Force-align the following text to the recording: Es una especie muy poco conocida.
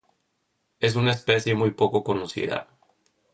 Es 0.79 0.95
una 0.95 1.11
especie 1.11 1.53
muy 1.53 1.69
poco 1.75 2.03
conocida. 2.03 2.67